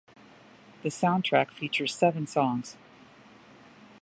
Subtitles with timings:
[0.81, 2.75] The soundtrack features seven songs.